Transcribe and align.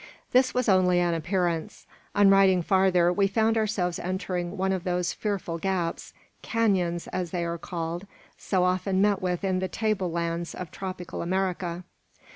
This 0.31 0.51
was 0.55 0.67
only 0.67 0.99
an 0.99 1.13
appearance. 1.13 1.85
On 2.15 2.31
riding 2.31 2.63
farther, 2.63 3.13
we 3.13 3.27
found 3.27 3.55
ourselves 3.55 3.99
entering 3.99 4.57
one 4.57 4.71
of 4.71 4.83
those 4.83 5.13
fearful 5.13 5.59
gaps, 5.59 6.11
canons, 6.41 7.05
as 7.09 7.29
they 7.29 7.45
are 7.45 7.59
called, 7.59 8.07
so 8.35 8.63
often 8.63 8.99
met 8.99 9.21
with 9.21 9.43
in 9.43 9.59
the 9.59 9.67
table 9.67 10.09
lands 10.09 10.55
of 10.55 10.71
tropical 10.71 11.21
America. 11.21 11.83